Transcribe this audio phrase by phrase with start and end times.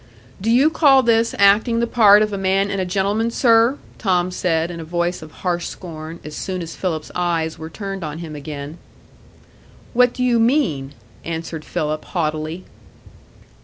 [0.41, 4.31] "Do you call this acting the part of a man and a gentleman, sir?" Tom
[4.31, 8.17] said, in a voice of harsh scorn, as soon as Philip's eyes were turned on
[8.17, 8.79] him again.
[9.93, 10.93] "What do you mean?"
[11.23, 12.63] answered Philip, haughtily.